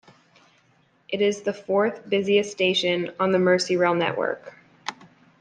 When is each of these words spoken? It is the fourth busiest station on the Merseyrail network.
It 1.09 1.21
is 1.21 1.43
the 1.43 1.53
fourth 1.53 2.09
busiest 2.09 2.49
station 2.51 3.11
on 3.19 3.31
the 3.33 3.37
Merseyrail 3.37 3.95
network. 3.95 4.55